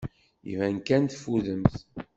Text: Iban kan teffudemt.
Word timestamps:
Iban 0.51 0.77
kan 0.87 1.03
teffudemt. 1.05 1.75